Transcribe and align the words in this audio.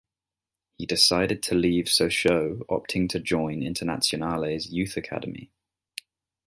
He 0.79 0.87
decided 0.87 1.43
to 1.43 1.53
leave 1.53 1.85
Sochaux 1.85 2.65
opting 2.65 3.07
to 3.09 3.19
join 3.19 3.59
Internazionale's 3.59 4.71
youth 4.73 4.97
academy. 4.97 5.51